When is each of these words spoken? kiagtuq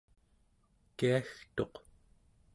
kiagtuq 0.97 1.73